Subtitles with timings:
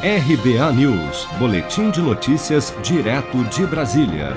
[0.00, 4.36] RBA News, Boletim de Notícias, direto de Brasília.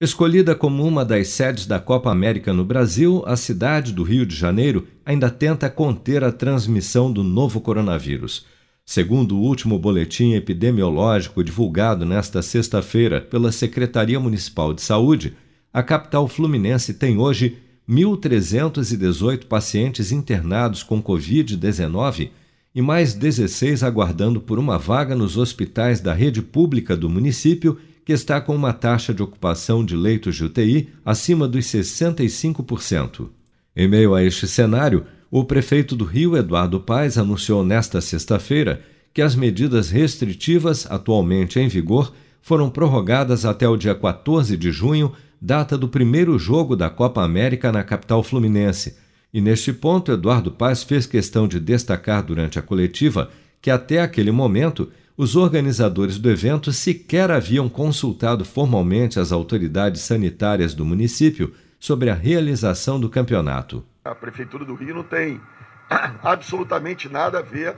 [0.00, 4.36] Escolhida como uma das sedes da Copa América no Brasil, a cidade do Rio de
[4.36, 8.46] Janeiro ainda tenta conter a transmissão do novo coronavírus.
[8.86, 15.36] Segundo o último boletim epidemiológico divulgado nesta sexta-feira pela Secretaria Municipal de Saúde,
[15.72, 17.58] a capital fluminense tem hoje
[17.90, 22.30] 1.318 pacientes internados com Covid-19
[22.74, 28.12] e mais 16 aguardando por uma vaga nos hospitais da rede pública do município que
[28.12, 33.28] está com uma taxa de ocupação de leitos de UTI acima dos 65%.
[33.76, 38.82] Em meio a este cenário, o prefeito do Rio, Eduardo Paes, anunciou nesta sexta-feira
[39.14, 45.12] que as medidas restritivas atualmente em vigor foram prorrogadas até o dia 14 de junho,
[45.40, 48.96] data do primeiro jogo da Copa América na capital fluminense.
[49.34, 53.30] E neste ponto, Eduardo Paes fez questão de destacar durante a coletiva
[53.62, 60.74] que até aquele momento os organizadores do evento sequer haviam consultado formalmente as autoridades sanitárias
[60.74, 63.82] do município sobre a realização do campeonato.
[64.04, 65.40] A Prefeitura do Rio não tem
[66.22, 67.74] absolutamente nada a ver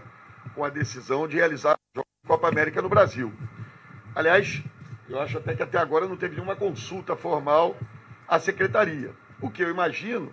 [0.57, 3.33] com a decisão de realizar a Copa América no Brasil.
[4.13, 4.61] Aliás,
[5.09, 7.77] eu acho até que até agora não teve nenhuma consulta formal
[8.27, 9.13] à secretaria.
[9.41, 10.33] O que eu imagino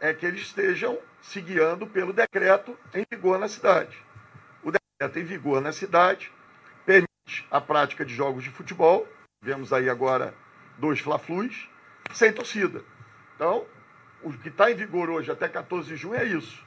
[0.00, 3.96] é que eles estejam se guiando pelo decreto em vigor na cidade.
[4.62, 6.30] O decreto em vigor na cidade
[6.84, 9.06] permite a prática de jogos de futebol.
[9.42, 10.34] Vemos aí agora
[10.78, 11.68] dois fla-flus
[12.14, 12.82] sem torcida.
[13.34, 13.64] Então,
[14.22, 16.64] o que está em vigor hoje até 14 de junho é isso.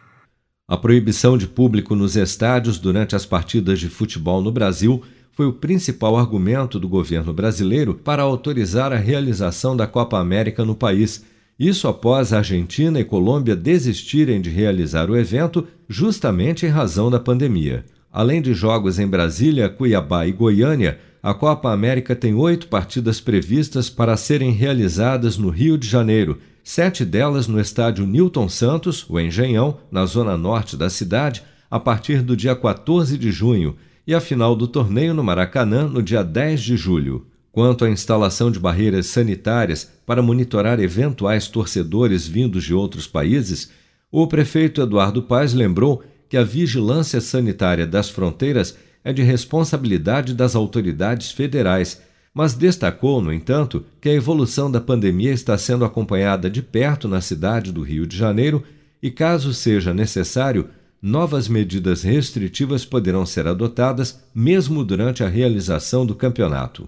[0.68, 5.54] A proibição de público nos estádios durante as partidas de futebol no Brasil foi o
[5.54, 11.26] principal argumento do governo brasileiro para autorizar a realização da Copa América no país.
[11.60, 17.20] Isso após a Argentina e Colômbia desistirem de realizar o evento justamente em razão da
[17.20, 17.84] pandemia.
[18.12, 23.90] Além de jogos em Brasília, Cuiabá e Goiânia, a Copa América tem oito partidas previstas
[23.90, 29.80] para serem realizadas no Rio de Janeiro, sete delas no estádio Newton Santos, o Engenhão,
[29.92, 33.76] na zona norte da cidade, a partir do dia 14 de junho,
[34.08, 37.28] e a final do torneio no Maracanã no dia 10 de julho.
[37.52, 43.72] Quanto à instalação de barreiras sanitárias para monitorar eventuais torcedores vindos de outros países,
[44.12, 50.56] o prefeito Eduardo Paes lembrou que a vigilância sanitária das fronteiras é de responsabilidade das
[50.56, 52.02] autoridades federais,
[52.34, 57.20] mas destacou, no entanto, que a evolução da pandemia está sendo acompanhada de perto na
[57.20, 58.64] cidade do Rio de Janeiro
[59.02, 60.70] e, caso seja necessário,
[61.02, 66.88] novas medidas restritivas poderão ser adotadas mesmo durante a realização do campeonato.